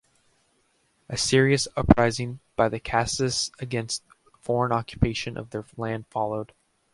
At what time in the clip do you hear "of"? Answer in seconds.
5.37-5.51